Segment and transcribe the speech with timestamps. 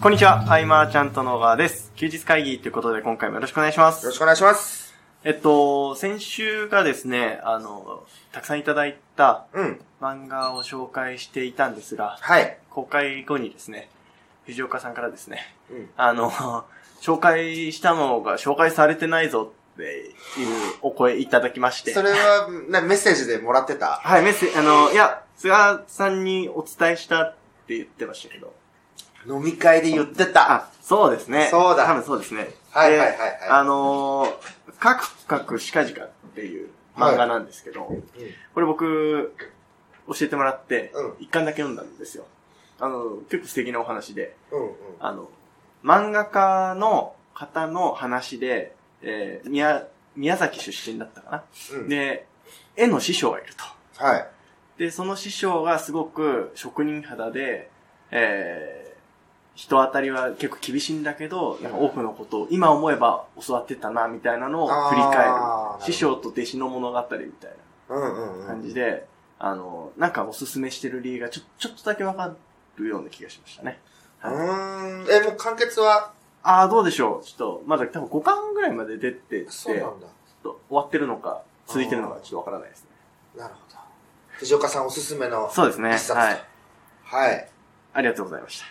[0.00, 1.92] こんにちは、アイマーちゃんとの川です。
[1.94, 4.02] 休日会議ということで今回もよろしくお願いします。
[4.02, 4.94] よろしくお願いします。
[5.24, 9.78] えっと、先週がですね、あの、たくさんいただいたうん。
[10.00, 12.56] 漫画を紹介していたんですが、はい。
[12.70, 13.90] 公開後にですね、
[14.46, 15.90] 藤岡さんからですね、うん。
[15.98, 16.30] あの、
[17.02, 20.14] 紹介したのが紹介されてないぞっていう
[20.80, 21.92] お声いただきまして。
[21.92, 24.00] それは、なメッセージでもらってた？
[24.02, 27.34] はい、メッセージ、あの、いや、菅さんにお伝えしたっ
[27.66, 28.58] て言ってましたけど。
[29.26, 30.52] 飲み会で言ってた。
[30.52, 31.48] あ、そうですね。
[31.50, 32.48] そうだ多分そうですね。
[32.70, 38.02] はいはいはいはいであのー、カクカクシカジカっていう漫画なんですけど、うん。
[38.54, 39.34] これ僕、
[40.06, 42.24] 教えてもらってうん、一巻だけ読んだんですよ。
[42.78, 44.74] あの、結構素敵なお話で、うんうん。
[45.00, 45.28] あの、
[45.84, 51.44] 漫画家の方の話で、えー、宮、宮崎出身だったかな。
[51.78, 51.88] うん。
[51.88, 52.26] で、
[52.76, 54.02] 絵の師匠がいると。
[54.02, 54.26] はい。
[54.78, 57.70] で、その師匠がすごく職人肌で、
[58.10, 58.89] えー、
[59.60, 65.34] 人当たりは結構厳しいんだけど、なんか多くのことを今思えば教わってたな、みたいなのを振り返る。
[65.80, 67.20] 師匠と弟子の物語みたい
[67.90, 68.38] うんうんう。
[68.38, 69.06] なん感じで、
[69.38, 72.34] あの、なんかおすすめしてる理由がちょ、ちょっとだけわか
[72.76, 73.78] るような気がしましたね。
[74.24, 75.06] うーん。
[75.10, 77.26] え、もう完結は、ああ、どうでしょう。
[77.26, 80.06] ちょっと、まだ多分5巻ぐらいまで出てて、ちょっそうなんだ。
[80.42, 82.88] と終わってるのか、続いてるのかちょっとわからないですね。
[83.36, 83.76] なるほど。
[84.38, 85.50] 藤岡さんおすすめの。
[85.52, 85.90] そうですね。
[85.90, 86.44] はい。
[87.04, 87.48] はい。
[87.92, 88.62] ありがとうございまし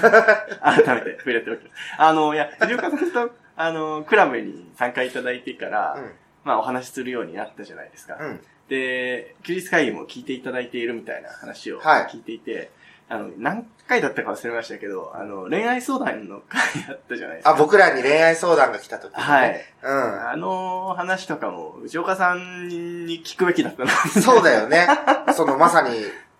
[0.00, 0.10] た。
[0.60, 1.74] 改めて触れておきます。
[1.98, 5.96] あの、いや、藤岡さんと、あの、クラブに参加いただいてから、
[6.42, 8.16] まあお話しするようになったじゃないですか。
[8.20, 8.26] うん。
[8.26, 8.40] うん。
[8.68, 12.70] で、休日会議も聞いていただいているみたいな話をはい聞いていて、
[13.08, 17.50] あの、何回だったか忘れましたけど、あの、恋愛相談の回あったじゃないですか。
[17.50, 19.24] あ、僕らに恋愛相談が来た時にね。
[19.24, 19.64] はい。
[19.82, 20.28] うん。
[20.30, 23.90] あの話とかも、藤岡さんに聞くべきだったな。
[23.90, 24.86] そうだよね。
[25.36, 25.96] そのまさに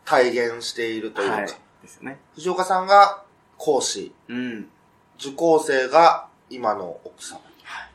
[0.07, 1.37] 体現しているというか。
[1.37, 1.49] はい。
[1.85, 2.19] ですよね。
[2.35, 3.23] 藤岡さんが
[3.57, 4.69] 講師、うん。
[5.19, 7.43] 受講生が今の奥様っ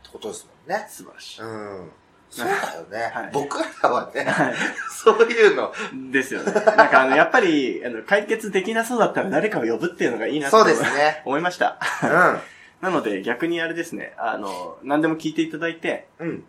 [0.04, 0.86] てことですもんね。
[0.90, 1.42] 素晴らしい。
[1.42, 1.92] うん。
[2.30, 3.12] そうだよね。
[3.14, 4.56] はい僕らはね、はい。
[4.92, 5.74] そういうの。
[6.12, 6.52] ですよね。
[6.52, 11.24] なんかあの、やっぱり、あの、解決できなそうだったら誰かを呼ぶっていうのがいいなとそうですね。
[11.26, 11.80] 思いました。
[12.04, 12.06] う
[12.86, 16.24] なので、逆にあれですね、あの、何でも聞いていただいて、ん。
[16.24, 16.44] うん。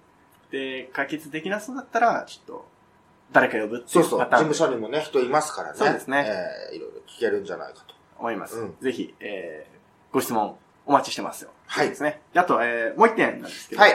[0.50, 2.69] で、解決できなそうだったら、ちょっと、
[3.32, 4.20] 誰か呼ぶっていそうそう。
[4.20, 5.78] うパターン事務所にもね、人いますからね。
[5.78, 7.94] そうですねえーいろいろ聞けるんじゃないかと。
[8.18, 8.58] 思います。
[8.58, 11.50] うんぜひ、えー、ご質問お待ちしてますよ。
[11.66, 12.20] はいそうですね。
[12.34, 13.92] であと、えー、もう一点なんですけど、はい。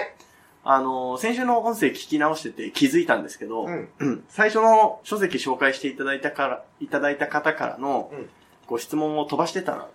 [0.68, 3.90] あの、先週の音声聞き直してて気づいたんですけど、うん。
[4.00, 8.30] うん最初の書籍紹介していただいたから、いただいた方からのうん
[8.68, 9.88] ご質問を飛ばしてたな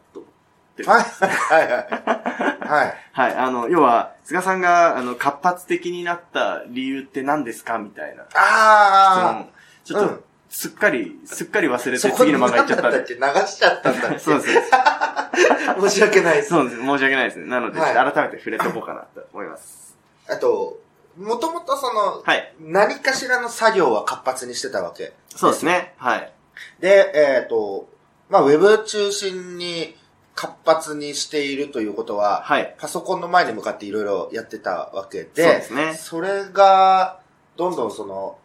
[0.82, 0.90] って。
[0.90, 1.04] はい。
[1.04, 1.68] はい。
[1.68, 2.68] はい。
[2.68, 2.94] はい。
[3.12, 3.34] はい。
[3.34, 9.48] あの、要は、菅さんが、あの、活発的になった理由って何ですかみたいな質あ問。
[9.84, 13.04] ちょっと、うんすっかり、すっかり忘れて次の漫画行っちゃったっで。
[13.04, 14.18] け流しちゃったんだっけ？
[14.18, 14.48] そうです。
[15.80, 16.48] 申し訳ないです。
[16.48, 16.76] そうです。
[16.76, 17.46] 申し訳ないですね。
[17.46, 19.96] なので、はい改めて触れておこうかなと思います。
[20.28, 20.80] あと、
[21.16, 22.52] もともとその、はい。
[22.58, 25.12] 何かしらの作業は活発にしてたわけ。
[25.36, 25.94] そうですね。
[25.98, 26.32] はい。
[26.80, 27.88] で、えっ、と、
[28.28, 29.96] まあ、ウェブ中心に
[30.34, 32.74] 活発にしているということは、はい。
[32.78, 37.20] パソコンの前に向かっていろいろやってたわけで、そうですねそれが、
[37.56, 38.38] どんどんその、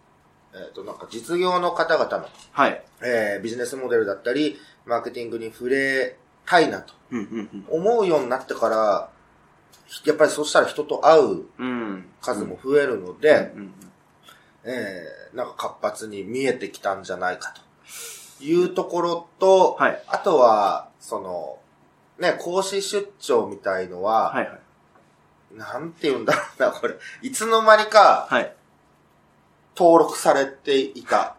[0.53, 2.83] えっ、と、なんか実業の方々の、はい。
[3.01, 6.93] えービジネスモデルだったり、マーケティングに触れたいなと
[7.69, 9.09] 思うようになってから、
[10.05, 11.43] やっぱりそうしたら人と会う。
[12.21, 13.51] 数も増えるので。
[14.63, 17.53] えーなんか活発に見えてきたんじゃないか
[18.39, 20.03] というところと、はい。
[20.07, 21.57] あとは、その、
[22.19, 24.59] ね、講師出張みたいのは、はい、はい。
[25.55, 26.95] なんて言うんだろうな、これ。
[27.21, 28.53] いつの間にかはい。
[29.75, 31.35] 登録されていた、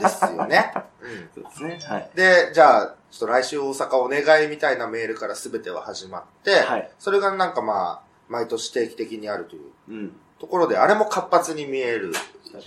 [0.00, 0.72] ですよね。
[1.02, 1.78] うんそうですね。
[1.86, 2.10] はい。
[2.14, 6.90] で、じゃあ、ちょっと来週大阪お願いみたいなメールから全ては始まって、はい。
[6.98, 10.20] それがなんかまあ、毎年定期的にあるといううん。
[10.38, 12.12] ところで、あれも活発に見える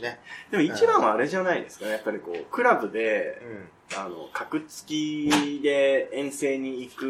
[0.01, 0.19] ね。
[0.51, 1.91] でも一番はあれじゃないですかね。
[1.91, 3.69] やっぱりこう、クラブでう、ん。
[3.97, 7.05] あの、格付きで遠征に行く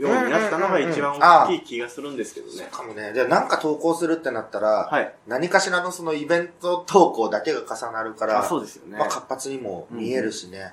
[0.00, 2.68] ようになったのが一番大きい気がするんですけどそうね。
[2.72, 3.12] かもね。
[3.12, 5.14] で、なんか投稿するってなったら、はい。
[5.26, 8.96] 何かしらのそのイベント投稿だけが重なるから、あそうですよね。
[8.98, 10.72] まあ活発にも見えるしね。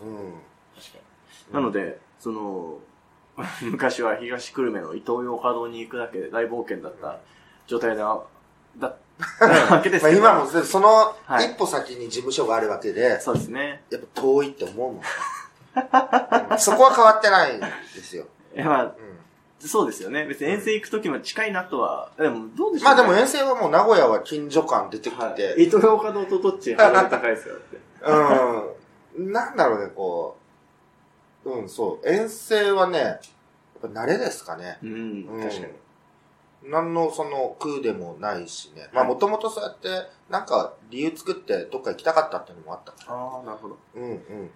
[0.00, 0.16] うん。
[0.76, 0.98] 確か
[1.48, 1.54] に。
[1.54, 2.78] なので、その、
[3.62, 7.18] 昔は東久留米の伊東洋華堂に行くだけで大冒険だった
[7.66, 8.22] 状態だ、
[8.78, 8.96] だっ
[9.38, 10.22] たわけですまあけど。
[10.22, 13.82] 今もそのはい一歩先に事務所があるわけで、そうですね。
[13.90, 14.98] やっぱ遠いって思うもん、う
[16.54, 17.66] んそこは変わってないんで
[18.02, 18.26] すよ。
[18.54, 18.92] いや、まあ、うん
[19.64, 20.26] そうですよね。
[20.26, 25.62] 別に遠征行くときも近いなとは、でもどうでしょう、ね、まあでも遠征はもう名古屋は近所感出てきて、はい。
[25.62, 27.78] 伊東洋華堂とどっちハードル高いですよって。
[29.16, 29.32] うん。
[29.32, 30.36] なんだろうね、こ
[31.44, 31.50] う。
[31.50, 32.08] うん、そう。
[32.08, 33.20] 遠征はね、
[33.82, 34.78] ぱ慣れですかね。
[34.82, 35.72] うん、うん確かに。
[36.64, 38.88] 何のその空でもないしね。
[38.92, 39.88] まあもともとそうやって、
[40.30, 43.18] なんか理由作ってどっか行きたかったっていうのもあったから。
[43.18, 43.78] ああ、なるほど。
[43.94, 44.50] うんうんうん。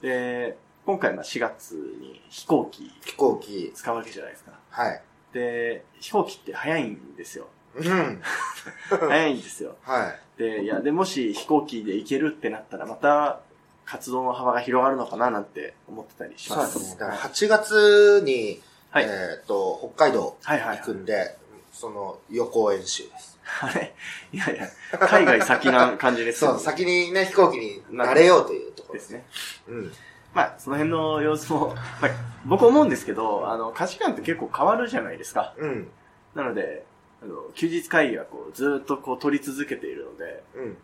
[0.00, 4.52] で、今回まあ4月に飛行機飛行機、使うわけじゃないですか。
[4.70, 5.02] はい。
[5.32, 7.46] で、飛行機って早いんですよ。
[7.74, 8.22] うん。
[8.88, 9.76] 早いんですよ。
[9.82, 10.38] はい。
[10.38, 13.40] で、いや、で、もし飛行機で行けるってなったら、また
[13.84, 16.66] 活動の幅が広がるのかななんて思ってたりしま。
[16.66, 17.00] そうですすね。
[17.00, 19.04] だから8月に、はい。
[19.04, 21.36] えっ、と、北海道はいはい行くんで、
[21.82, 23.40] その予行演習です。
[23.60, 23.92] あれ？
[24.32, 24.68] いやいや、
[25.00, 29.10] 海外先な感じですそう、先にね、飛行機に慣れようというところです。
[29.10, 29.26] ね。
[29.66, 29.92] うん。
[30.32, 32.10] まあ、その辺の様子も、まあ、
[32.44, 35.54] 僕思うんですけど、あの、価値観って結構変わるじゃないですか。
[35.58, 35.88] うん。
[36.36, 36.84] なので、
[37.20, 40.62] あの、休日会議がこう、ずーっとこう、取り続けているので、うん。
[40.62, 40.76] うん。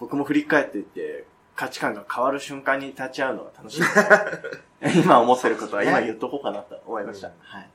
[0.00, 1.24] 僕も振り返っていって、
[1.54, 3.82] 価値観が変わる瞬間に立ち会うのが楽しい。
[5.04, 7.28] 今思ってることは今言っとこうかなと思いました。
[7.28, 7.70] うんはい。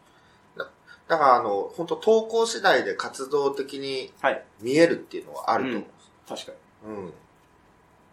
[1.07, 4.43] だから、あの、本当投稿次第で活動的にはい。
[4.61, 5.89] 見えるっていうのはあると思うんで
[6.35, 6.45] す。
[6.45, 6.57] 確か
[6.87, 6.93] に。
[6.93, 7.13] うん。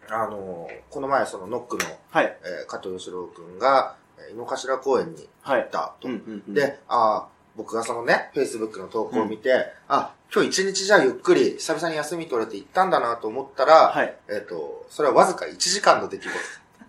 [0.09, 2.25] あの、この前、そのノックの、はい。
[2.25, 5.61] えー加藤義郎くんが、えー井の頭公園にはい。
[5.61, 6.07] 行ったと。
[6.07, 14.15] うんうんうん、で、ああ、僕がそのね、Facebook の投稿を見て、あ、今日一日じゃあゆっくり、久々に休み取れて行ったんだなと思ったら、はい。
[14.29, 16.29] えっ、と、それはわずか1時間の出来事。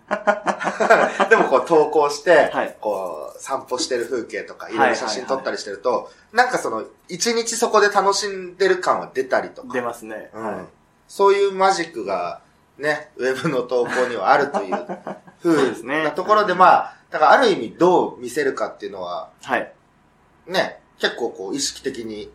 [1.29, 10.31] でもこう投稿して、はいこう散歩してる風景とか、いろはいいろ写真撮ったりしてると、なんかその、一日そこで楽しんでる感は出たりとか、出ますね。
[10.33, 10.65] うんはい。
[11.07, 12.41] そういうマジックが
[12.77, 14.75] ね、ウェブの投稿にはあるという
[15.41, 19.71] そうなところで、まあ、だからある意味どう見せるかっていうのは、はい。
[20.47, 22.31] ね、結構こう意識的に。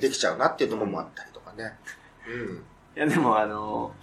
[0.00, 1.72] できちゃうなっていうところもあったりとかね。
[2.28, 2.64] うん。
[2.94, 3.94] いや、でもあの、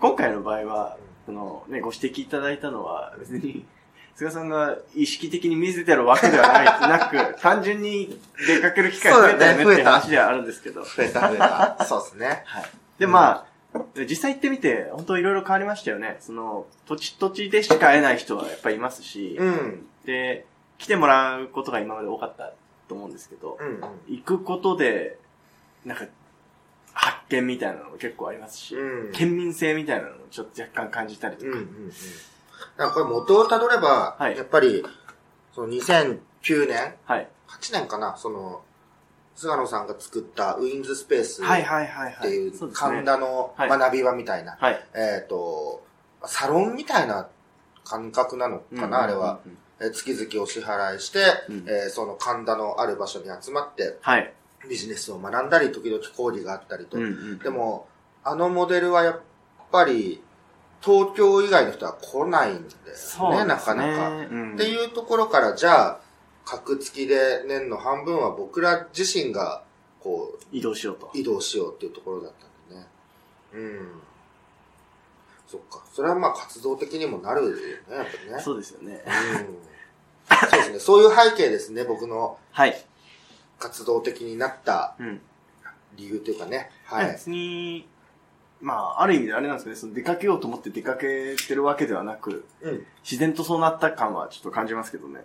[0.00, 3.64] 今回の場合は、そのね、ご指摘いただいたのは、別に、
[4.14, 10.82] 菅さんが意識的に見せてるわけではない、なく、 単純に出かける機会増えたよねっていう話ではあるんですけど。
[10.82, 11.84] 増えた増えた。
[11.84, 12.42] そうですね。
[12.44, 12.64] はい。
[12.98, 16.18] で、まあ、実際行ってみて、本当いろいろ変わりましたよね。
[16.20, 19.86] その、土地土地でしか会えない人はやっぱりいますし、うん。
[20.04, 20.44] で、
[20.78, 22.52] 来てもらうことが今まで多かった
[22.88, 23.80] と思うんですけど、うんうん。
[24.08, 25.16] 行くことで、
[25.86, 26.04] なんか、
[26.94, 31.48] 発見みたいなのも結構ありますし、うん県民性みたいなのもちょっと若干感じたりとか。
[31.48, 31.88] うんうんうん。
[31.88, 34.84] だからこれ元をたどれば、はいやっぱり、
[35.54, 37.28] その2009年、はい。
[37.48, 38.62] 8年かな、その、
[39.34, 42.28] 菅野さんが作ったウィンズスペースっはいはいはいはい。
[42.28, 44.86] ていう神田のはい学び場みたいな、はい。
[44.94, 45.82] えっ、と、
[46.24, 47.28] サロンみたいな
[47.84, 49.40] 感覚なのかな、あれは。。
[49.46, 51.18] えー月々お支払いして、
[51.48, 54.32] うんえーその神田のある場所に集まって、はい。
[54.68, 56.96] ビジネスを学んだり、時々講義があったりと。
[56.96, 57.88] うんうんで、も、
[58.24, 59.20] あのモデルはやっ
[59.70, 60.22] ぱり、
[60.80, 63.44] 東京以外の人は来ないんですね。
[63.44, 64.08] なかなか。
[64.10, 66.00] うんっていうところから、じゃあ、
[66.44, 69.62] 格付きで年の半分は僕ら自身が、
[70.00, 71.10] こう、移動しようと。
[71.14, 72.32] 移動しようっていうところだっ
[72.68, 72.86] たんでね。
[73.54, 73.88] うん。
[75.46, 75.84] そっか。
[75.92, 77.56] それはまあ活動的にもなるよね、
[77.90, 78.40] やっぱりね。
[78.40, 79.04] そうですよね。
[79.06, 79.08] う
[79.44, 80.48] ん。
[80.50, 80.78] そうですね。
[80.80, 82.84] そういう背景ですね、僕のはい。
[83.62, 85.20] 活動的になったうん。
[85.96, 86.70] 理由というかね。
[86.86, 86.96] は。
[86.96, 87.12] はいい。
[87.12, 87.86] 別に、
[88.60, 92.86] まあ、ある意味であれなんですけどね、その出かけようと思って出かけてるわけではなく、うん。
[93.02, 95.24] 自然とそうなった感はちょっと感じますけどね。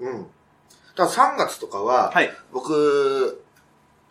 [0.00, 0.26] うん。
[0.96, 2.30] ただ3月とかは、はい。
[2.52, 3.42] 僕、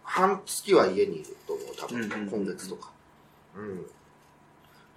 [0.03, 2.91] 半月は家にいると思う、多分、うんうんうん今月とか。
[3.57, 3.85] うん。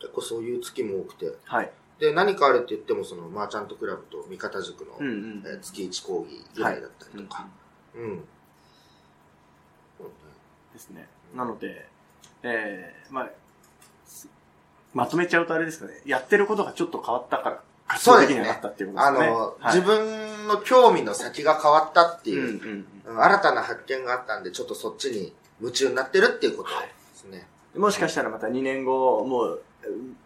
[0.00, 1.32] 結構そういう月も多くて。
[1.44, 1.72] はい。
[1.99, 5.42] で、何かあるって言っても、その、マーチャントクラブと味方塾の、うんうん。
[5.44, 7.49] えー月1講義ぐらいだったりとか。
[7.96, 8.25] うん。
[10.72, 11.08] ですね。
[11.34, 11.86] なので、
[12.42, 13.28] えー、まあ、
[14.06, 14.28] す
[14.94, 16.00] まとめちゃうとあれですかね。
[16.06, 19.28] やってることがちょっと変わったから、活動的にはなったっていうことあですね。
[19.28, 26.74] の、はい自分の興味の先が変わったっていう、うんうんうん新たな発見があったんで、ちょっとそっちに夢中になってるっていうことで
[27.14, 27.46] すね。
[27.74, 27.80] うん。
[27.80, 29.62] もしかしたらまた2年後、もう、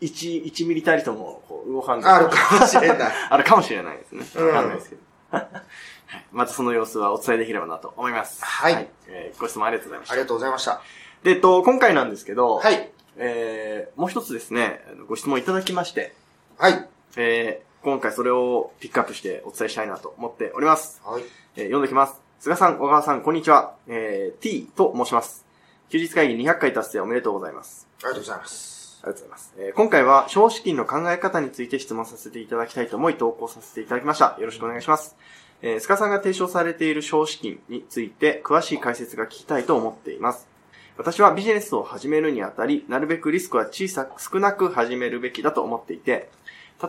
[0.00, 2.98] 1、1ミリたりともこう動かんあるかもしれない。
[3.30, 4.26] あるかもしれないですね。
[4.34, 5.02] うんわかんないですけど。
[6.12, 8.44] はいまたその様子はお伝えできればなと思います。
[8.44, 10.12] はいえーご質問ありがとうございました。
[10.12, 10.82] ありがとうございました。
[11.22, 12.90] で、えっと、今回なんですけど、はい。
[13.16, 16.14] えー、もう一つですね、ご質問いただきまして、
[16.58, 16.86] はい。
[17.16, 21.00] えー、今回それをピックアップしてお伝えしたいなと思っております。
[21.02, 21.22] はい。
[21.56, 22.20] えー読んできます。
[22.40, 23.74] 菅さん、小川さん、こんにちは。
[23.88, 25.46] えー、T と申します。
[25.88, 27.86] 休日会議200回達成おめでとうございます。
[28.00, 29.00] ありがとうございます。
[29.02, 29.54] ありがとうございます。
[29.56, 34.36] えー今回は、少子金の考え方について質問させていただきたいと思い投稿させていただきました。
[34.38, 35.16] よろしくお願いします。
[35.62, 40.48] えー、菅さんが提唱されている少子金について詳しい解説が聞きたいと思っています。
[40.98, 46.30] 私はビジネスを始めるにあたり、なるべくリスクは小さく、少なく始めるべきだと思っていて、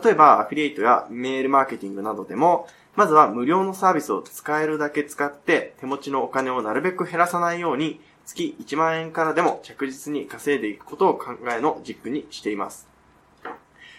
[0.02, 2.66] 例えばアフィリエイトやメールマーケティングなどでも、
[2.96, 12.88] まずは無料のサービスを使えるだけ使って手持ちのお金をなるべく減らさないように月1万円からでも着実に稼いでいくことを考えの軸にしています。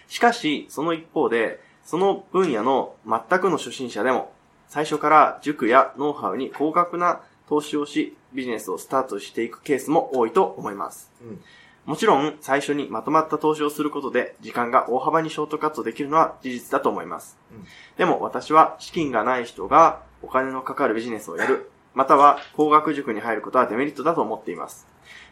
[0.08, 4.32] しかし、その一方で、その分野の全くの初心者でも、
[4.68, 11.10] 最初から塾やノウハウに高額な投資をし、ビジネスをスタートしていくケースも多いと思います。
[11.22, 11.40] うん。
[11.86, 17.38] もちろん、最初にまとまった投資をすることで、時間が大幅にショートカットできるのは事実だと思います。
[17.52, 17.64] うん
[17.96, 24.86] でも私は、資金がない人がお金のかかるビジネスをやる、または高額塾に入ることはデメリットだと思っています。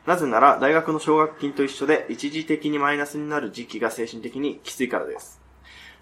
[0.07, 5.41] なぜなら、大学の奨学金と一緒で、一時的にマイナスになる時期が精神的にきついからです。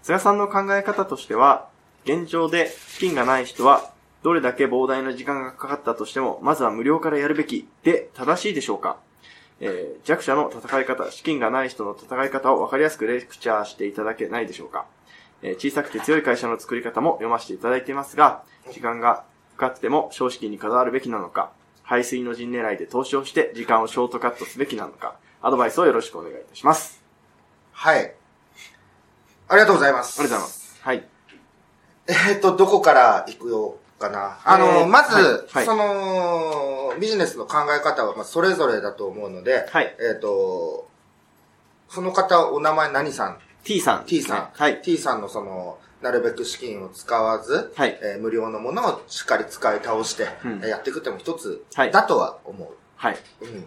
[0.03, 1.67] 菅さんの考え方としては、
[2.05, 3.91] 現状で資金がない人は、
[4.23, 8.97] どれだけ膨大な時間がかかったとしても、まずは無料からやるべきで正しいでしょうか？
[9.59, 14.85] えー弱者の戦い方、資金がない人の戦い方を分かりやすくレクチャーしていただけないでしょうか、
[15.41, 19.23] えー小さくて強い会社の作り方も読ませていただいていますが、時間が
[19.57, 21.51] かかっても少子金にこだわるべきなのか、
[21.83, 27.03] 排水の陣狙いで投資をして時間をショートカットすべきなのか、アドバイスをよろしくお願いいたします。
[27.73, 28.15] はい。
[29.49, 30.19] ありがとうございます。
[30.19, 30.81] ありがとうございます。
[30.81, 31.12] はい。
[32.07, 34.39] えーっと、どこから行くようかな？
[34.43, 39.95] あの、えーまず、その、ビジネスの考え方は、まあ、それぞれだと思うので、はい。
[39.99, 40.87] えーっと、
[41.89, 44.49] その方、お名前何さん？T さん、?T さん。
[44.53, 44.81] はい。
[44.81, 47.97] T さんのその、なるべく資金を使わず、はい。
[48.01, 50.27] えー無料のものをしっかり使い倒して、
[50.67, 52.69] やっていくっても一つはいだとは思う。
[52.97, 53.17] はい。
[53.41, 53.65] うん。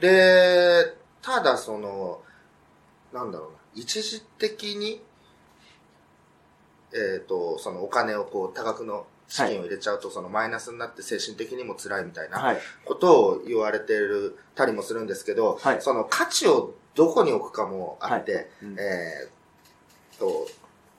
[0.00, 2.20] で、ただその、
[3.12, 5.02] なんだろうな、一時的に、
[6.94, 12.58] えっ、と、そのお金をこう多額の資金を入れちゃうと、そのマイナスになって精神的にも辛いみたいなはい。
[12.84, 15.82] ことを言われてるたりもするんですけど、はい。
[15.82, 18.76] その価値をどこに置くかもあって、うん。
[18.78, 20.46] えーと、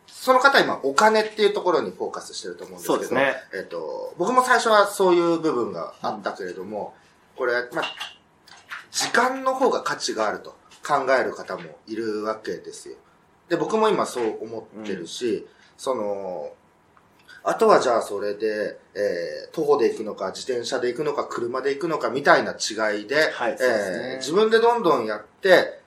[0.08, 3.36] その方は今お金っていうところにフォーカスしてると思うんですけど、ね。
[3.54, 6.94] えっ、と、僕も最初はそういう部分があったけれども、
[7.38, 7.86] これ、まあ、
[8.92, 10.52] 時間の方が価値があると
[10.86, 12.96] 考える方もいるわけですよ。
[13.50, 15.46] で、僕も今そう思ってるし、
[15.78, 16.52] その、
[17.44, 24.12] あとはじゃあそれで、えー徒歩で行くのか、自転車で行くのか、車で行くのかみたいな違いで、はいですね。
[24.14, 25.80] えー自分でどんどんやって、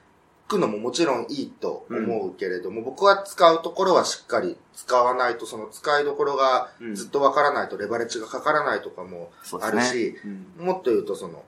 [0.47, 6.95] いくのももちろんいいと思うけれども、僕は使うところはしっかり使わないと、その使いどころがうん。
[6.95, 9.30] ずっとわからないとレバレッジがかからないとかも。
[9.61, 10.16] あるし、
[10.59, 10.64] うん。
[10.64, 11.45] もっと言うとその、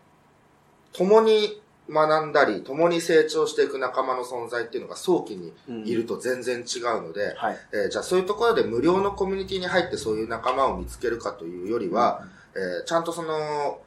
[0.93, 5.53] 共に学んだり、共に成長していく仲間の存在っていうのが早期に
[5.85, 7.59] いると全然違うので、はい。
[7.73, 12.23] えーじゃあそういうところで無料のコミュニティに入ってそういう仲間を見つけるかというよりは、
[12.55, 13.81] えーちゃんとその、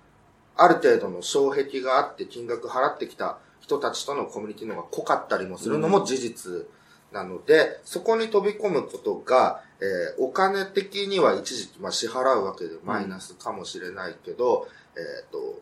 [0.55, 6.67] ある程度の障壁があって金額払ってきた人たちとのコミュニティの方が濃かったりもするのも事実
[7.11, 15.59] なので、そこに飛び込むことが、えーお金的には一時期、まあ、支払うわけでマイナスかもしれないけど、えっ、と、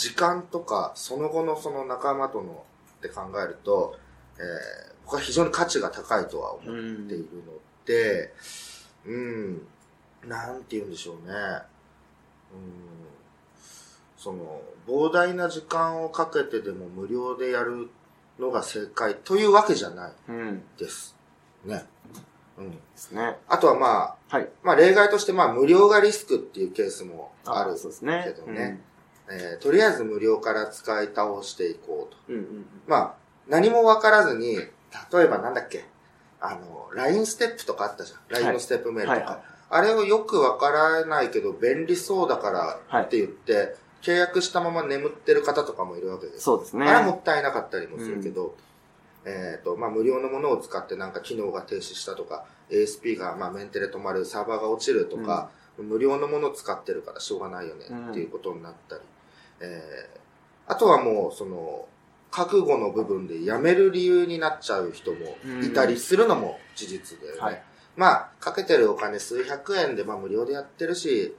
[0.00, 2.64] 時間とかその後のその仲間との
[2.98, 3.98] って考えると、
[4.38, 7.52] えー僕は非常に価値が高いとは思っているの
[7.84, 8.32] で、
[9.04, 9.66] うん、
[10.24, 11.32] なんて言うんでしょうね。
[12.52, 12.62] うん、
[14.16, 17.90] その、膨大な時間をかけてでも無料でやる
[18.38, 20.62] のが正解というわけじゃないうん。
[20.78, 21.16] です。
[21.64, 21.84] ね。
[22.56, 22.70] うん。
[22.70, 23.36] ですね。
[23.48, 24.48] あとはまあ、はい。
[24.62, 28.22] まあ例外としてまあ無料がリスクっていうケースもあるそうですね。
[28.28, 28.80] けどね
[29.30, 32.32] えーとりあえず無料から使い倒していこうと。
[32.32, 32.34] うん。
[32.34, 33.14] うんうんまあ、
[33.48, 35.84] 何もわからずに、例えばなんだっけ、
[36.40, 38.42] あの、LINE ステップとかあったじゃん。
[38.42, 39.20] LINE のステップメールとか。
[39.20, 42.50] はいはいあれをよくわからないけど便利そうだか
[42.90, 46.40] らって言って、契約したまま眠ってる方とかもいるわけです。
[46.40, 46.86] そうですね。
[46.86, 48.56] あれはもったいなかったりもするけど、
[49.24, 59.02] えっ、と、まあ、無料のものを使ってなんか機能が停止したとか、ASP がまあメンテで止まる、サーバーが落ちるとか、無料のものを使ってるからしょうがないよねっていうことになったり、
[59.60, 60.20] えー
[60.66, 61.88] あとはもう、その、
[62.30, 67.40] 覚悟の部分でやめる理由になっちゃう人もいたりするのも事実だよね。
[67.40, 67.62] はい
[67.96, 71.34] まあ、かけてるお金数百円でまあ無料でやってるし、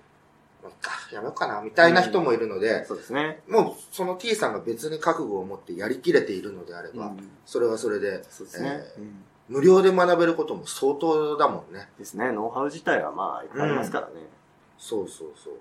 [0.62, 3.40] まあ、かやめようかな、みたいな人もいるので、そうですね。
[3.48, 8.70] もうその T さんが別に覚悟を持ってやりきれているのであれば、うんそれはそれで、そうですね。
[8.98, 11.90] えーうん無料で学べることも相当だもんね。
[12.00, 12.32] ですね。
[12.32, 14.14] ノウハウ自体はまあ、いっぱいありますからね。
[14.78, 15.54] そうそうそう。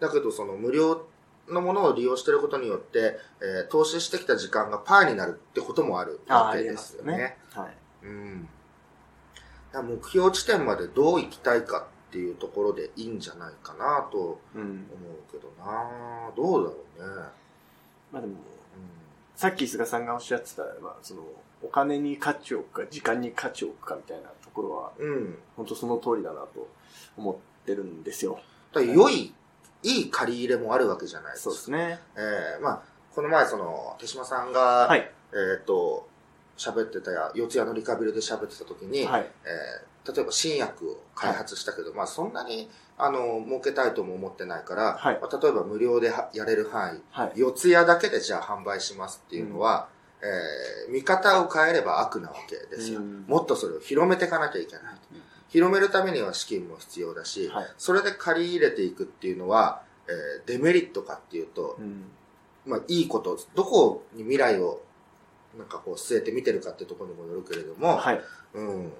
[0.00, 1.06] だけどその無料
[1.48, 7.16] のものを利用していることによって、えー投資してきた時間がパーになるってこともあるわけですよね。
[7.16, 7.38] ね。
[7.52, 7.76] はい。
[8.06, 8.48] うん。
[9.74, 14.62] 目標地点までどう行きたいかっていうところでいいんじゃないかなとうん。
[14.62, 17.26] 思うけどなどうだろうね。
[18.12, 18.36] まあでも、
[19.34, 21.22] さっき菅さんがおっしゃってた、まあ、その、
[21.62, 25.38] お金に価値を置くか、時間に価値を置くかみたいなところは、うん。
[25.56, 26.68] 本当その通りだなと
[27.18, 28.38] 思ってるんですよ。
[28.72, 29.34] だ良い、
[29.86, 31.50] いい借り入れもあるわけじゃないですか。
[31.50, 32.00] そうですね。
[32.16, 32.82] えーまあ、
[33.14, 35.10] この前その、手島さんが、はい。
[35.32, 36.08] えっ、と、
[36.56, 39.26] 喋ってたや、四谷のリカビルで喋ってた時に、はい。
[39.44, 47.32] えー例えば新薬を開発したけど、まあそんなに、あの、儲けたいとも思ってないから、はいまあ、例えば無料ではやれる範囲、はい。
[47.34, 49.88] 四谷だけでじゃあ販売しますっていうのは、
[50.22, 53.00] えー見方を変えれば悪なわけですよ。
[53.00, 54.82] うんもっとそれを広めていかなきゃいけない。
[55.56, 62.04] 広めるためには資金も必要だし、はいそれで借り入れていくっていうのは、えーデメリットかっていうとう、ん。
[62.66, 64.82] まあいいこと、どこに未来を
[65.56, 68.20] なんかこう据えて見てるかっていうところにもよるけれども、はい。
[68.52, 68.92] うん。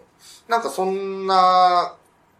[0.48, 1.94] なんかそんな、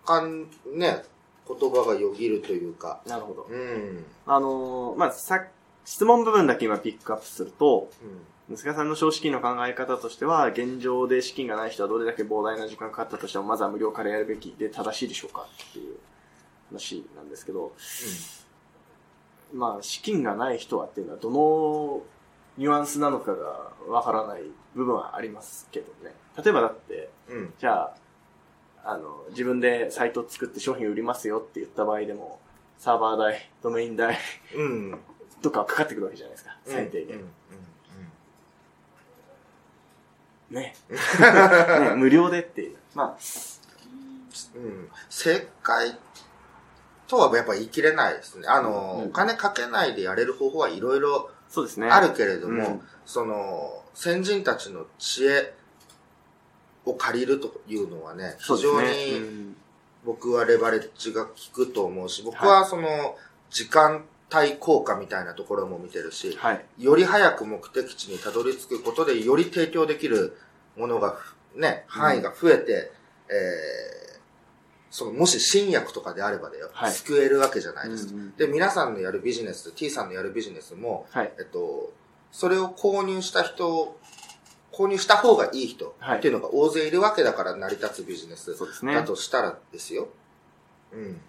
[0.06, 1.04] かん、ね、
[1.46, 3.46] 言葉がよぎるというか、なるほど。
[3.50, 4.04] うん。
[4.24, 5.44] あのーまあ、さ、
[5.84, 8.08] 質問部分だけ今ピックアップすると、うん。
[8.54, 15.96] 菅さんの少子金の考え方としては、現状で資金がない人はどれだけ膨大な時間かかったとしても、まずは無料からやるべきで正しいでしょうかっていう
[16.68, 17.72] 話なんですけど、
[19.52, 22.02] まあ、資金がない人はっていうのは、どの
[22.56, 24.42] ニュアンスなのかがわからない
[24.74, 26.14] 部分はありますけどね。
[26.36, 27.38] 例えばだって、うん。
[27.38, 27.54] うん。
[27.58, 27.96] じゃあ、
[28.84, 32.38] あの、自分でサイトを作って商品売りますよって言った場合でも、
[32.78, 34.16] サーバー代、ドメイン代
[34.54, 34.98] うん。
[35.42, 36.56] とかはかかってくるわけじゃないですか。
[36.64, 37.16] 最低限。
[37.16, 37.24] うん。
[40.50, 40.74] ね。
[40.88, 42.76] ね無料でっていう。
[42.94, 43.16] まあ、
[44.56, 44.62] うん。
[44.62, 44.90] うん。
[45.08, 45.98] 正解
[47.08, 48.48] とはやっぱ言い切れないですね。
[48.48, 51.88] あの、うんお金かけないでやれる方法はいろいろそうですね。
[51.88, 55.54] あるけれども、うんその、先人たちの知恵
[56.84, 59.56] を借りるというのはね、非常に、うん
[60.04, 63.16] 僕はレバレッジが効くと思うし、僕はその、
[63.50, 66.64] 時間帯効果みたいなところも見てるし、はい。
[66.78, 70.38] より早く目的地にたどり着くことで、より提供できる
[70.76, 72.92] ものがふ、ね、範囲が増えて、
[73.28, 74.06] えー
[74.90, 78.14] その、もし新薬とかであればだよ、はい救えるわけじゃないですか。
[78.14, 81.32] うんうんで、皆さんのやるビジネス、T さんのやるビジネスも、はい。
[81.38, 81.92] えっと、
[82.32, 83.98] それを購入した人、
[84.72, 88.94] 購入した方がいい人はいっていうのが大勢いるわけだから成り立つビジネスそうですね。
[88.94, 90.08] だとしたらですよ。
[90.92, 91.20] うん。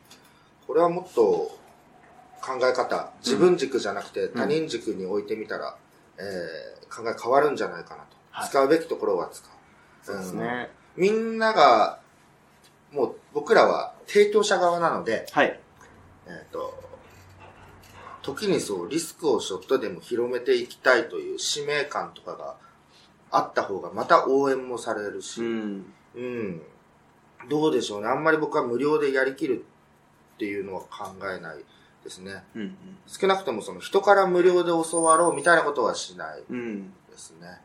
[0.65, 1.57] これはもっと
[2.41, 5.75] 考え方、自分軸じゃなくて他人軸に置いてみたら、
[6.17, 8.16] えー考え変わるんじゃないかなと。
[8.37, 9.49] はい使うべきところは使う。
[10.03, 10.69] そうですね。
[10.95, 11.99] みんなが、
[12.91, 15.59] もう僕らは提供者側なので、はい。
[16.27, 16.73] えっ、と、
[18.21, 22.57] 時にそう、リスクをちょっとでも広めていきたいという使命感とかが
[23.31, 25.93] あった方が、また応援もされるし、うん。
[26.15, 26.61] うん。
[27.49, 28.07] どうでしょうね。
[28.07, 29.65] あんまり僕は無料でやりきる
[30.35, 31.57] っていうのは考えない
[32.03, 32.43] ですね。
[32.55, 32.75] うん。
[33.07, 36.93] 少なくともその人から無料で教わろうみたいなことはしないうん。
[37.09, 37.47] ですね。
[37.47, 37.55] うん、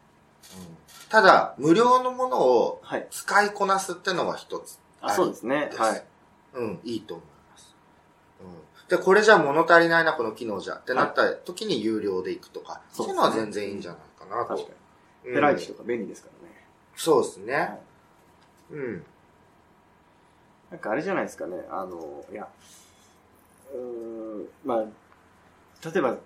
[1.09, 3.07] ただ、無料のものをはい。
[3.11, 4.79] 使いこなすってのは一つ。
[5.01, 5.71] あ、そうですね。
[5.77, 6.05] はい。
[6.55, 7.75] うん、いいと思います。
[8.41, 8.89] うん。
[8.89, 14.49] で、これじゃ物足りないな、この機能じゃってなった時に有料でいくとか、そですねそうういうのは全然いいんじゃないかなと。
[14.57, 15.31] 確かに。
[15.31, 16.55] うんペライチとか便利ですからね。
[16.97, 17.55] そうですね。
[17.55, 17.79] はい
[18.73, 19.05] うん。
[20.71, 21.65] なんかあれじゃないですかね。
[21.71, 22.49] あの、いや、
[23.73, 23.81] うー
[24.43, 24.79] ん、まあ、
[25.89, 26.17] 例えば、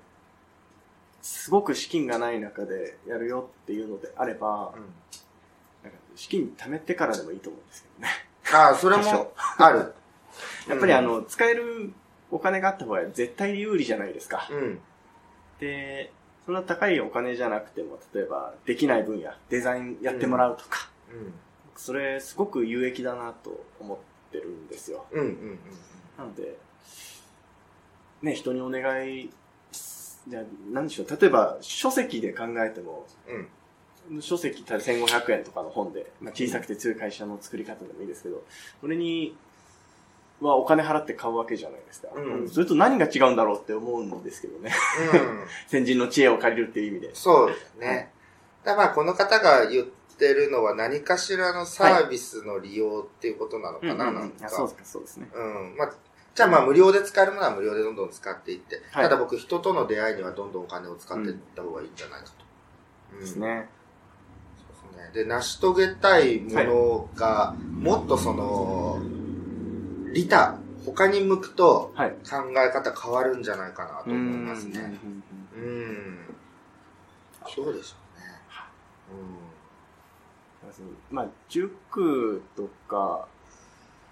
[1.26, 4.72] すごく資金がない中でやるよっていうのであれば、
[5.82, 8.08] なんか資金貯めてからでもいいと思うんですけどね。
[8.54, 9.92] ああ、それもある。
[10.70, 11.92] やっぱりあの、使える
[12.30, 14.46] お金があった方が絶対有利じゃないですか。
[14.48, 14.80] うん。
[15.58, 16.12] で、
[16.44, 21.34] そんな高いお金じゃなくても、例えばできない分野、デザインやってもらうとか、うん。
[21.74, 23.98] それすごく有益だなと思っ
[24.30, 25.06] てるんですよ。
[25.10, 25.20] うん。
[25.20, 25.26] うん。
[25.26, 25.58] うん。
[26.16, 26.56] なので、
[28.22, 29.30] ね、人にお願い、
[30.28, 31.06] じゃあ、何でしょう。
[31.20, 34.22] 例えば、書籍で考えても、うん。
[34.22, 38.44] 書籍た1500円とかの本で、まあ、小さくて強い会社の作り方でもいいですけど、
[38.80, 39.36] それに、
[40.40, 42.08] はお金払って買うわけじゃないですか。
[42.14, 44.70] うんそれと何が違うんだろうって思うんですけどね。
[45.14, 45.46] うん。
[45.66, 47.14] 先人の知恵を借りるっていう意味で。
[47.14, 48.12] そうですね。
[48.62, 49.86] だからまあ、この方が言っ
[50.18, 54.46] てるのは何かしらのサービスの利用っていうことなのかな、うんうんなんか。
[54.46, 55.28] あそうですか、そうですね。
[55.34, 55.76] うん。
[55.78, 55.94] まあ、
[56.36, 62.32] じゃあまあ無料で使えるものは無料でどんどん使っていって、はいただ僕人との出会いにはどんどんお金を使っていった方がいいんじゃないかと。
[63.14, 63.70] うんですね。
[64.58, 65.24] そうですね。
[65.24, 69.00] で、成し遂げたいものが、もっとその、
[70.12, 72.10] 利他、他に向くとはい。
[72.10, 74.78] 考え方変わるんじゃないかなと思いますね。
[74.78, 75.22] うん
[75.62, 76.18] うんうん。
[77.56, 78.26] どうでしょうね。
[79.10, 79.56] うん
[81.10, 83.26] まあ、塾とか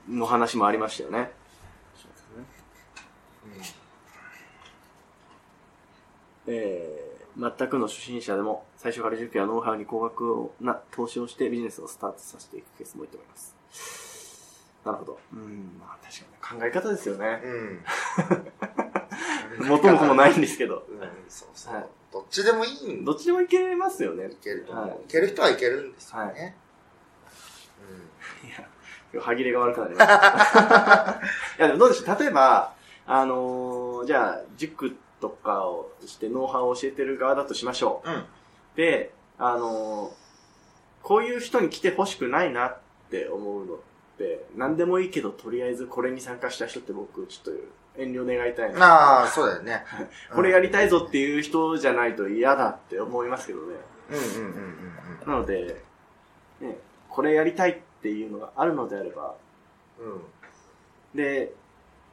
[0.08, 1.30] の話もありましたよね。
[3.44, 3.52] うん。
[6.46, 13.56] えー全くの初心者でも最初から塾やノウハウに高額な投資をしてビジネスをスタートさせていくケースも多いと思います。
[14.84, 15.18] なるほど。
[15.32, 17.40] うん、まあ確かに考え方ですよね。
[19.60, 19.66] うん。
[19.66, 20.86] 元も子もないんですけど。
[20.88, 21.74] うん、そうそう。
[21.74, 24.26] はいどっちでもいいんどっちでもいけますよね。
[24.26, 24.88] いけると思う。
[24.88, 26.22] はいい、ける人はいけるんですよね。
[26.24, 26.36] はいう
[28.46, 28.52] んい
[29.16, 31.20] や、歯切れが悪くなりました。
[31.58, 32.72] いや、でもどうでしょう例えば、
[33.04, 38.10] あのーじゃあ、塾とかをしてノウハウを教えてる側だとしましょう。
[38.10, 38.24] うん。
[38.76, 40.24] で、あのー
[41.04, 42.78] こういう人に来てほしくないなっ
[43.10, 43.78] て思うのっ
[44.16, 48.86] て、何でもいいけど、とりあえずこれに参加した人って僕、ちょっと遠慮願いたいな。
[48.86, 49.84] ああ、そうだよね。
[50.34, 53.74] これやりたいぞっていう人じゃないと嫌だって思いますけどね。
[54.10, 54.62] うんうんうん
[55.24, 55.82] うんなので、
[56.60, 56.78] ね、
[57.10, 59.34] これやりたいっていうのがあるのであれば、
[60.00, 60.12] うん。
[60.12, 60.22] うん。
[61.14, 61.52] で、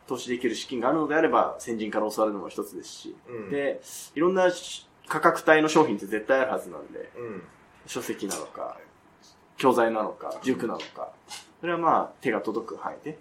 [0.07, 3.49] 投資できる資金があるのであれば、先人から教わるのも一つですし、うん。
[3.49, 3.81] で、
[4.15, 7.43] いろんなし価格帯の商品って絶対あるはずなんで、うん。
[7.85, 8.77] 書籍なのか、
[9.57, 11.11] 教材なのか、塾なのか、
[11.59, 13.17] それはまあ手が届く範囲で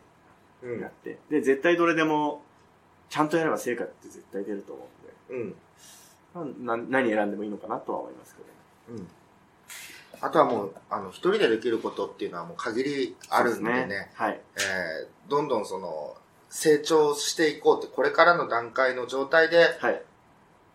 [0.63, 2.43] うんやって、で、絶対どれでも、
[3.09, 4.89] ちゃんとやれば成果って絶対出ると思
[5.31, 5.37] うん。
[5.41, 5.57] うんで、
[6.63, 8.43] まあな何選んでもいいのかなとは思いますけ
[8.93, 8.99] ど。
[8.99, 9.09] うん。
[10.21, 13.89] あとはもう、あの、一人でできることっていうのはもう限りあるんでね。
[13.89, 14.41] そうすはい。
[14.57, 16.17] えー、どんどんその、
[16.51, 20.03] 成長していこうって、これからの段階の状態で、はい。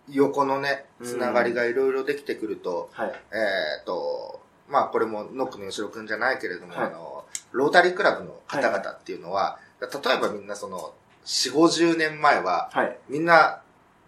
[0.10, 3.10] 横のね、うんつながりがいろいろできてくると、はい。
[3.10, 10.94] えー、と、まあこれもノックの吉野くんじゃないけれども、はいあの、ロータリークラブの方々っていうのは、例えばみんなその、
[11.26, 12.98] 4、50年前は、はい。
[13.10, 13.62] みんな、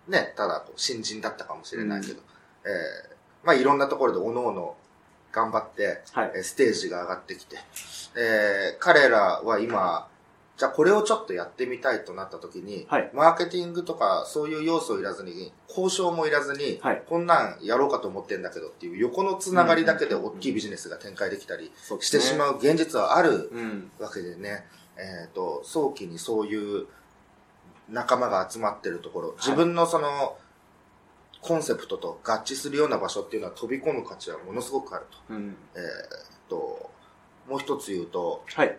[0.07, 2.21] ね、ただ新人だったかもしれないけど、
[2.63, 4.73] えー、まあいろんなところで各々
[5.33, 6.31] 頑張って、はい。
[6.35, 7.57] えーステージが上がってきて、
[8.15, 10.07] えー彼らは今、
[10.57, 23.91] じゃあこれをちょっとやってみたいとなった時に、はいマーケティングとかそういう要素をいらずに、交渉もいらずに、はいこんなんやろうかと思ってんだけどっていう横のつながりだけで大きいビジネスが展開できたりしてしまう現実はあるうん。
[23.99, 24.65] わけでね、
[24.97, 26.87] えっ、と、早期にそういう
[27.89, 30.37] 仲間が集まってるところ、自分のその、
[31.41, 35.33] コンセプトと合致するような場所っていうのは飛び込む価値はものすごくあると。
[35.35, 35.55] うん。
[35.75, 36.89] えっ、と、
[37.47, 38.77] もう一つ言うと、はい。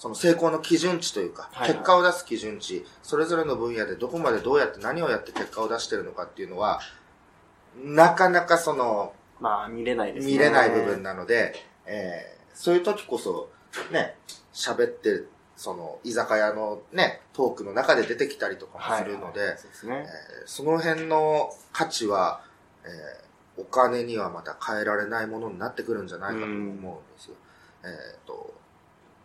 [0.00, 6.80] その成功の基準値というか、結果を出す基準値、それぞれの分野でどこまでどうやって何をやって結果を出してるのかっていうのは、
[7.84, 10.32] なかなかその、まあ、見れないですね。
[10.32, 13.50] 見れない部分なので、えーそういう時こそ、
[13.92, 14.16] ね、
[14.54, 15.22] 喋って、
[15.54, 19.86] その、居酒屋のね、トークの中で出てきたりとかもするので、はいそ。
[19.86, 20.06] えー
[20.46, 22.40] その辺の価値は、
[22.84, 27.34] えーお金にはまた変えられないものになってくるんじゃないかと思うんですよ。
[27.84, 27.86] え
[28.16, 28.54] っ、と、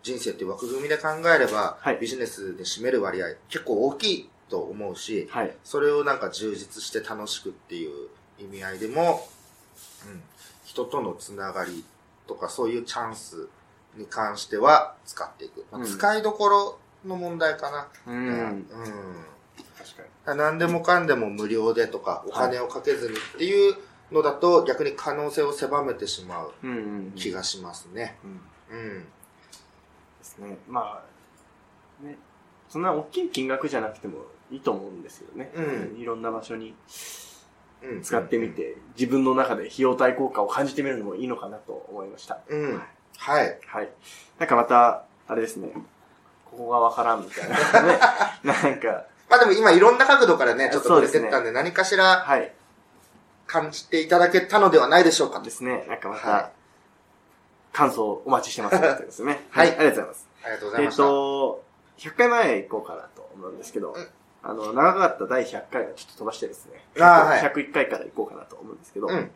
[0.06, 5.56] 人生っていう枠組みで考えれば、はいビジネスで占める割合結構大きいと思うし、はい。
[5.64, 9.28] それをなんか充実して楽しくっていう意味合いでも、
[10.06, 10.22] うん、
[10.64, 11.84] 人とのつながり
[12.28, 13.50] とかそういうチャンス
[13.98, 15.66] に関しては使っていく。
[15.72, 17.88] まあうん使いどころの問題かな。
[18.06, 18.12] う。
[18.12, 18.66] うんん。
[19.76, 20.38] 確かに。
[20.38, 23.76] 何でもかんでも無料でとか、お金をかけずにっていう
[24.12, 26.54] のだと、逆に可能性を狭めてしまう。
[27.16, 28.18] 気がしますね。
[28.70, 28.78] うん。
[28.78, 29.06] うん。
[30.40, 30.58] ですね。
[30.68, 31.02] ま
[32.02, 32.18] あ、ね。
[32.70, 35.52] そんな大きい金額じゃなくてもいいと思うんですよね。
[35.56, 35.62] う
[35.98, 36.76] んいろんな場所に
[37.84, 38.02] うん。
[38.02, 42.40] 使ってみて、自分の中で費用対効果を感じてみるのもいいのかなと思いました。
[42.48, 42.82] うん。
[43.18, 43.60] はい。
[43.68, 43.90] はい。
[44.40, 45.70] なんかまた、あれですね。
[46.46, 48.00] ここがわからんみたいなね。
[48.44, 52.54] なんか、まあでも今いろんな角度からね、ちょっと触れてったんで、何かしらはい。
[53.48, 55.52] 感じていただけたのではないでしょうかとで。
[55.52, 55.86] すね。
[55.88, 56.52] なんかまはいた、
[57.76, 59.46] 感想お待ちしてますのでですね。
[59.52, 60.30] はいありがとうございます。
[60.44, 61.04] ありがとうございえっ、ました。
[61.04, 61.64] と、
[61.98, 64.08] 100回前行こうかなと思うんですけど、うん
[64.44, 69.32] あの、長かった第100回はちょっと飛ばしてですね、はい101回から行こうかなと思うんですけど、うん。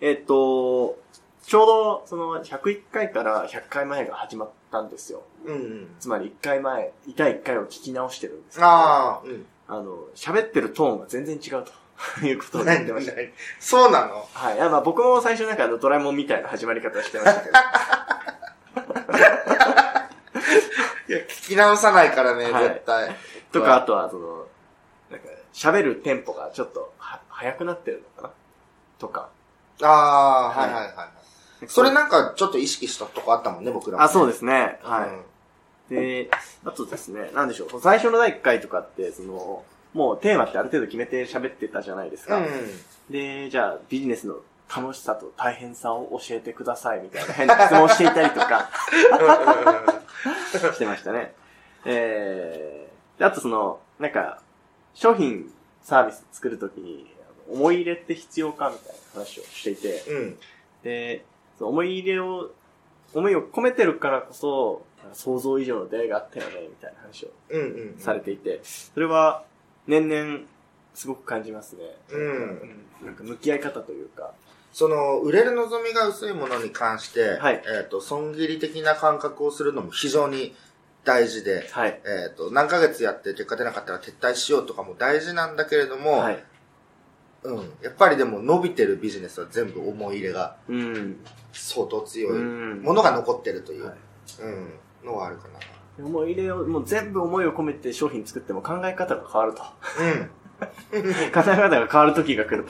[0.00, 0.98] えっ、と、
[1.42, 5.22] ちょうどその101回から100回前が始まったんですよ。
[5.44, 5.96] うんうん。
[6.00, 9.46] つまり1回前、第1回を聞き直してるんですけどああ、うん。
[9.68, 11.72] あの、喋ってるトーンが全然違うと
[12.22, 13.14] いうことを言ってました。
[13.14, 14.28] 何そうなの？
[14.32, 14.56] はい。
[14.56, 17.52] いやまあ僕も最初なんかあのドラえもんみたいな始まり方してましたけど。
[21.08, 23.16] いや、聞き直さないからね、はい絶対。
[23.52, 24.46] とか、あとはその、
[25.10, 28.34] なんか喋るテンポがちょっとは速くなってるのかな？
[28.98, 29.28] とか。
[29.82, 31.04] ああ、はいはいはいは
[31.62, 31.68] い。
[31.68, 34.04] それなんかちょっと意識したとこあったもんね、僕らもね。
[34.04, 34.78] あ、そうですね。
[34.84, 35.94] うんはい。
[35.94, 36.28] で、
[36.64, 37.80] あとですね、なんでしょう。
[37.80, 39.62] 最初の第1回とかって、その、
[39.96, 42.36] もうテーマってある程度決めて喋ってたじゃないですか。
[42.36, 42.46] うん。
[43.10, 44.36] で、じゃあビジネスの
[44.74, 48.68] 楽しさと大変さを教えてくださいみたいな変な質問していたりとか
[50.74, 51.34] してましたね。
[51.86, 54.42] えー、であとその、なんか、
[54.92, 55.50] 商品、
[55.82, 57.06] サービス作るときに、
[57.48, 60.38] 思い入れって必要かみたいな話をしていて、うん。
[60.82, 61.24] で、
[61.56, 62.50] その思い入れを、
[63.14, 67.64] 思いを込めてるからこそ、想像以上の出会いがあったよね、みたいな話をうんう
[67.96, 67.98] ん。
[67.98, 69.44] されていて、それは
[69.86, 70.40] 年々
[70.94, 71.82] すごく感じますね。
[72.10, 74.32] うんなんか向き合い方というか、
[74.72, 80.54] その、売れる望みが薄いものに関して、はいえっ、と、損切り的な感覚をするのも非常に
[81.04, 82.00] 大事で、はい。
[82.04, 86.44] えっ、と、何ヶ月やって結果出なかったら撤退しようとかも大事なんだけれども、はい。
[87.44, 87.56] うん。
[87.82, 91.16] やっぱりでも伸びてるビジネスは全部思い入れがうん。
[91.52, 92.36] 相当強いう
[92.80, 93.96] んものが残ってるという、はい
[94.42, 95.48] うん、のはあるか
[95.98, 99.62] 思い入れを、もう全部思いを込めて商品作っても考え方が変わると。
[99.62, 99.70] な。
[100.00, 100.30] うん。
[100.96, 102.66] 考え方が変わる時が来る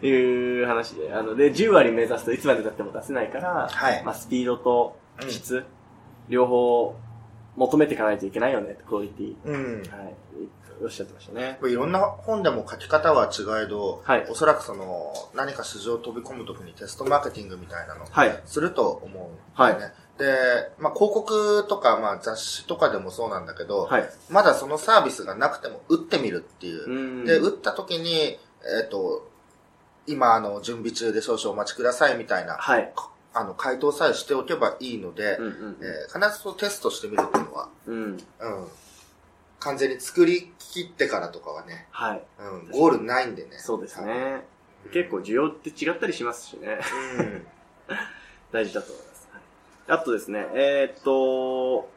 [0.00, 4.96] という話で、あの、で、10割目指すといつまで経っても出せないから、はいまあ、スピードと
[5.28, 5.64] 質、
[6.28, 6.96] 両方
[7.56, 9.36] 求めていかないといけないよね、クオリティ。
[9.44, 9.82] うん。
[9.82, 10.14] はい。
[10.82, 11.58] おっしゃってましたね。
[11.64, 18.40] いろんな本でも書き方は違えど、はいおそらくその、何か市場を飛び込むときにテストマーケティングみたいなのをはい。
[18.44, 19.08] すると思う
[19.54, 19.94] んだよね。
[20.18, 24.08] で、まあ、広告とか、まあ、雑誌とかでもそうなんだけど、はい。
[24.30, 26.90] まだそのサービスがなくても打ってみるっていう。
[26.90, 28.38] うんで、打った時に、え
[28.86, 29.28] っ、と、
[30.06, 32.92] 今、あの、準備中で少々お待ちくださいみたいな、はい。
[33.34, 37.94] あの、回答さえしておけばいいので、うんうんえー必ずテストしてみるっていうのは、うん。
[37.94, 38.10] うん。
[38.10, 38.18] うん。
[39.60, 42.22] 完全に作り切ってからとかはね、はい。
[42.38, 43.58] うん、ゴールないんでね。
[43.58, 44.42] そうですね。
[44.92, 46.78] 結構需要って違ったりしますしね。
[47.18, 47.46] うん。
[48.52, 49.05] 大事だと思います。
[49.88, 51.88] はいあとですね、えーっと、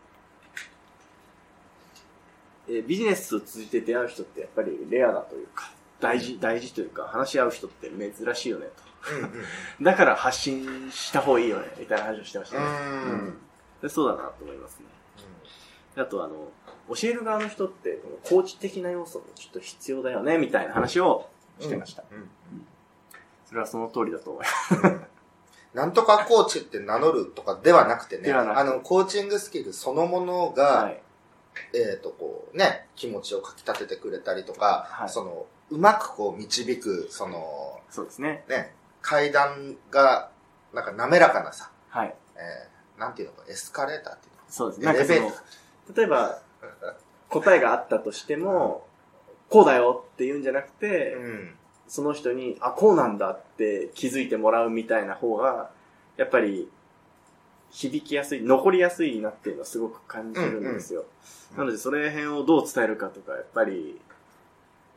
[2.68, 8.68] えービジネスを通じて出会う人ってやっぱりレアだというか、大事、大事というか、話し合う人って珍しいよね。
[8.68, 8.84] と。
[9.84, 12.66] だから発信した方がいいよね、みたいな話をしてましたね。
[12.66, 12.68] う
[13.16, 13.38] ん
[13.82, 14.86] でそうだなと思いますね。
[15.96, 16.52] あとあの、
[16.94, 22.04] 教える側の人って、コーチ的な要素もちょっと必要だよね、みたいな話をしてました。
[22.12, 22.30] うん
[23.46, 24.50] それはその通りだと思いま
[24.92, 25.09] す。
[25.74, 31.02] なんとかコーチって名乗るとかではなくてね、あの、コーチングスキルそのものが、はい。
[31.74, 38.44] えっ、と、こうね、気持ちをかき立ててくれたりとか、はいその、うまくこう導く、その、そうですね。
[38.50, 40.32] ね、階段が、
[40.74, 42.16] なんか滑らかなさ、はい。
[42.36, 44.90] えー、なんていうのか、エスカレーターっていうそうですね。
[44.90, 45.44] エレベーなんか
[45.86, 46.42] その、例えば、
[47.30, 48.88] 答えがあったとしても、
[49.50, 51.22] こうだよって言うんじゃなくて、の。
[51.22, 51.56] うん。
[51.90, 55.72] その人に、あ、こうなんだって気づいてもらうみたいな方が、
[56.16, 56.70] やっぱり、
[57.72, 61.02] 響きやすい、残りやすいなっていうのはすごく感じるんですよ。
[61.02, 61.08] うん
[61.58, 64.00] なので、それ辺をどう伝えるかとか、やっぱり、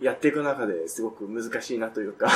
[0.00, 2.28] やっていく中ですごく難しいなというか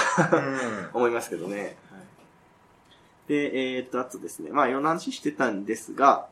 [0.95, 1.77] 思いますけどね。
[1.91, 6.29] はい、で、えーっと、あとですね、まあ、いろんな話してたんですが、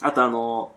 [0.00, 0.74] あとあの、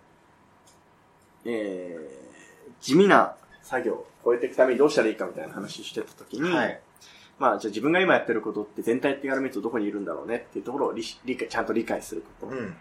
[1.45, 3.93] えー、地味な作業。
[3.93, 6.79] を超えていくためにどうしたらいいかみたいな話してた時に、はい。
[7.39, 12.53] まあ、じゃあ自分が今やってることって全体的から見るとどこにいるんだろうねっていうところを理理解、ちゃんと理解すること。
[12.53, 12.75] うん。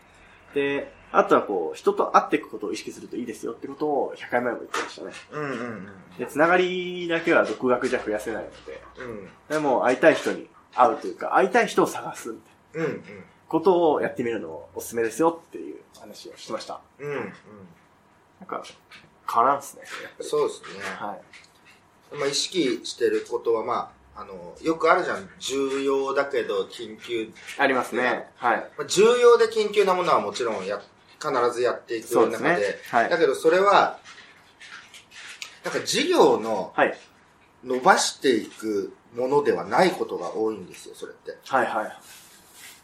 [0.55, 5.13] で、あとはこう、人と会っていくことを意識するといいですよってことを100回前も言ってましたね。
[5.33, 5.89] うんうんうん。
[6.19, 9.29] で、つながりだけは独学じゃ増やせないので、うん。
[9.49, 12.39] でも会いたい人に会うというか、会いたい人を探すみ
[12.75, 13.03] たいなうんうん。
[13.49, 16.81] ことをやってみるのをおすすめですよっていう話をしてました。
[16.99, 17.17] うんうん。
[18.41, 18.63] なんか、
[19.31, 19.83] 変わらんっすね。
[20.21, 20.69] そうですね。
[20.99, 21.19] は
[22.13, 22.17] い。
[22.17, 25.29] まあ、意識してることは、まあ、あの、よくあるじゃん。
[25.39, 27.31] 重要だけど緊急。
[27.59, 28.31] ありますね。
[28.37, 28.57] はい。
[28.77, 30.81] まあ、重要で緊急なものはもちろんや、
[31.21, 32.81] 必ずやっていくそうですね中で。。
[32.91, 33.11] はい。
[33.11, 33.99] だけどそれは、
[35.65, 36.99] なんか事業のはい。
[37.65, 41.37] 伸ばしていくものではないことが多いんですよ、それって。
[41.45, 41.99] はいはい。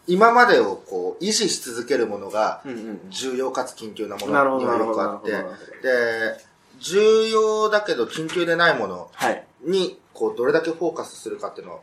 [0.07, 3.01] 今までをこう、維持し続けるものが、うんうん。
[3.11, 4.77] 重要かつ緊急なものには。
[4.77, 6.37] よくあってで、
[6.79, 9.47] 重要だけど緊急でないものはい。
[9.62, 11.81] に、こう、どれだけフォーカスするかっていうのは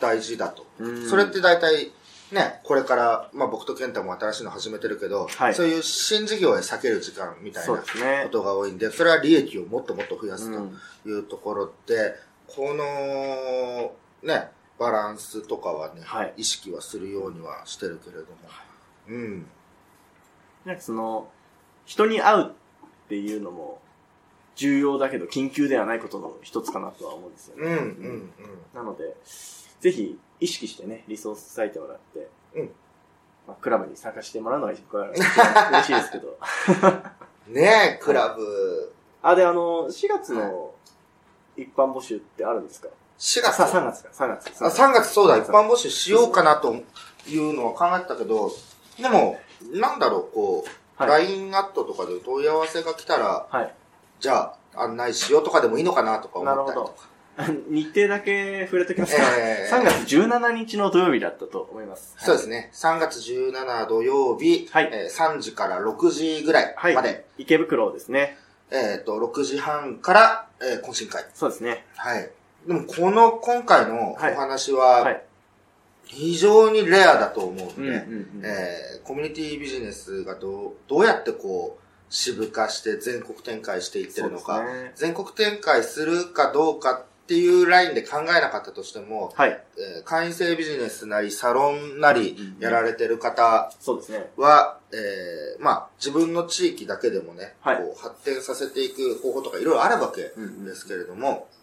[0.00, 0.66] 大事だと。
[0.78, 1.92] うんそれって大体、
[2.32, 7.76] ね、これから、まあ僕と健太も新しいの始めてるけど、はいそういう新事業へ避ける時間みたいな
[8.24, 8.28] こ。
[8.30, 12.14] とが多いんで、それは利益をもっともっと増やすうんというところで、
[12.48, 14.50] この、ね、
[14.82, 18.28] バランスとかはね、はい意識はするようにはしてるけれども。
[19.08, 19.46] うん。
[20.64, 21.28] なんかその、
[21.86, 22.50] 人に会うっ
[23.08, 23.80] ていうのも、
[24.56, 27.62] 重要だけど緊急ではないことの一つかなとは思うんですよね。
[27.64, 28.30] うん、うん、
[28.74, 29.16] なので、
[29.80, 32.70] ぜひ意識してね、リソース割いてもらって、うん
[33.46, 36.38] まあ、クラブに参加してもらうのが一番 嬉しいですけど。
[37.48, 37.54] うん。
[37.54, 38.92] ねえ、クラブ、
[39.22, 40.74] あ、で、あの、4月の
[41.56, 42.88] 一般募集ってあるんですか？
[43.22, 44.64] 4月さ、3月か、3月。
[44.64, 46.74] あ、3月そうだ、一般募集しようかなと
[47.28, 48.50] いうのは考えてたけど、
[49.00, 49.38] でも、
[49.72, 50.72] なんだろう、こう、はい
[51.08, 53.74] LINE アットとかで問い合わせが来たら、はい。
[54.20, 56.92] じゃあ案内しようとかでもいいのかなとか思ったりとか。
[57.68, 59.22] 日程だけ触れときますか。
[59.38, 62.14] えー3月17日の土曜日だったと思います。
[62.18, 62.70] そうですね。
[62.74, 66.94] 3月17土曜日、はいえー3時から6時ぐらいはい。
[66.94, 68.38] まで、池袋ですね。
[68.70, 71.24] えっ、と、6時半から、えー懇親会。
[71.34, 71.86] そうですね。
[71.96, 72.30] はい。
[72.66, 75.22] でも、この、今回のおはい話はは、い。
[76.04, 78.42] 非常にレアだと思うので、うんうんうん。
[78.44, 89.60] えーコミュニティビジネスがどう、どうやってこう、支部化して全国展開していってるのか、ね全国展開するかどうかっていうラインで考えなかったとしても、はい。
[89.76, 94.30] えー会員制ビジネスなり、サロンなりうんうん、やられてる方そうですね。
[94.36, 101.61] は、えーまあ、自分の地域だけでもね、はいこう発展させていく方法とかいろいろあるわけうんうんですけれども、えっ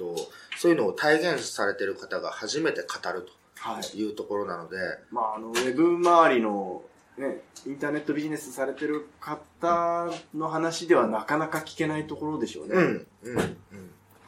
[0.00, 0.16] と、
[0.58, 3.82] そういうのを体現されてる方が初めて語るはい。
[3.82, 4.76] というところなので、
[5.10, 6.82] まあ、あの、ウェブ周りの、
[7.18, 12.74] ね、インターネットビジネスされてる方の話ではなかなか聞けないところでしょうね。
[12.74, 13.56] うん、うん、うん。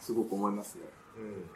[0.00, 0.82] すごく思いますね。
[1.16, 1.50] うん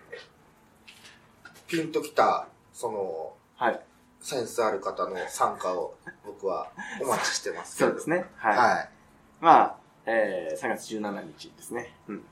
[1.68, 3.80] ピンときた、その、はい。
[4.20, 6.68] センスある方の参加を僕は
[7.02, 7.76] お待ちしてます。
[7.76, 8.24] そうですね。
[8.36, 8.56] はい。
[8.56, 8.88] はい。
[9.40, 9.76] まあ、
[10.06, 11.92] えー、3月17日ですね。
[12.08, 12.24] うん。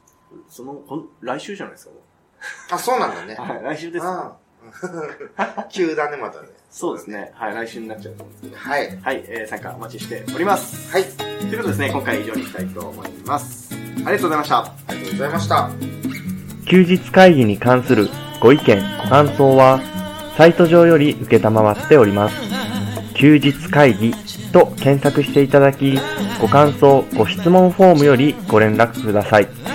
[0.48, 0.82] その、
[1.20, 2.00] 来週じゃないですか、も
[2.70, 3.36] あ、そうなんだね。
[3.38, 3.42] う。
[3.42, 4.12] はい、来週です、ね。
[5.70, 6.48] 急だね、またね。
[6.70, 7.32] そうですね。
[7.34, 8.70] はい、来週になっちゃうと思うんですけど。
[8.70, 8.98] はい。
[9.02, 10.90] はい、えー、参加お待ちしております。
[10.92, 11.04] はい。
[11.04, 13.68] ということでですね、今回以上にしたいと思います。
[13.72, 14.58] ありがとうございました。
[14.58, 15.70] ありがとうございました。
[16.66, 18.08] 休日会議に関する
[18.40, 19.80] ご意見、ご感想は、
[20.36, 22.36] サイト上より受けたまわっております。
[23.14, 24.12] 休日会議
[24.52, 25.98] と検索していただき、
[26.40, 29.73] ご感想、ご質問フォームよりご連絡ください。